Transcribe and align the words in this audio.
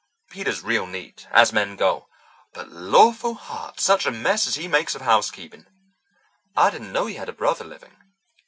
Peter's 0.31 0.63
real 0.63 0.87
neat, 0.87 1.27
as 1.29 1.53
men 1.53 1.75
go, 1.75 2.07
but, 2.53 2.69
lawful 2.71 3.35
heart, 3.35 3.79
such 3.79 4.07
a 4.07 4.11
mess 4.11 4.47
as 4.47 4.55
he 4.55 4.67
makes 4.67 4.95
of 4.95 5.01
housekeeping! 5.03 5.67
I 6.57 6.71
didn't 6.71 6.91
know 6.91 7.05
you 7.05 7.19
had 7.19 7.29
a 7.29 7.33
brother 7.33 7.65
living." 7.65 7.93